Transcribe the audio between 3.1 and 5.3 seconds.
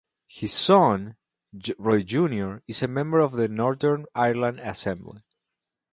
of the Northern Ireland Assembly.